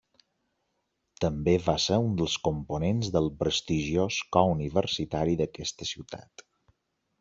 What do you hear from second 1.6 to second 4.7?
va ser un dels components del prestigiós cor